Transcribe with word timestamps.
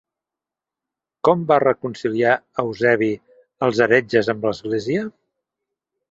Com 1.27 1.41
va 1.51 1.57
reconciliar 1.63 2.31
Eusebi 2.63 3.09
els 3.67 3.83
heretges 3.87 4.31
amb 4.35 4.47
l'església? 4.49 5.05